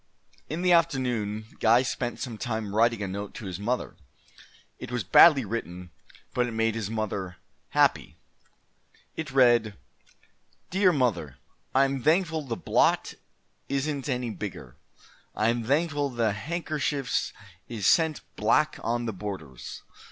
[0.49, 3.97] In the afternoon Guy spent some time writing a note to his mother.
[4.79, 5.91] It was badly written,
[6.33, 7.37] but it made his mother
[7.69, 8.17] happy.
[9.15, 9.77] It read:
[10.71, 11.37] DEAR MOTHER:
[11.75, 13.13] I am Thankful the blot
[13.69, 14.75] isent any bigger.
[15.35, 17.31] I am Thankful the hankershefs
[17.69, 19.83] isent black on the borders.